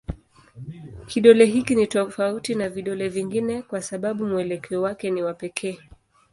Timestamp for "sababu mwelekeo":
3.81-4.81